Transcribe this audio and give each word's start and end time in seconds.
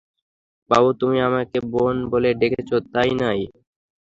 বাবু, 0.69 0.89
তুমি 0.99 1.17
আমাকে 1.27 1.57
বোন 1.71 1.95
বলে 2.11 2.29
ডেকেছ, 2.39 2.69
তাই 2.93 3.09
না? 3.19 3.29